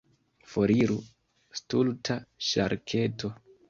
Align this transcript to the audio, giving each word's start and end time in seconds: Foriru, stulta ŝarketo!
Foriru, 0.53 0.95
stulta 1.61 2.19
ŝarketo! 2.51 3.37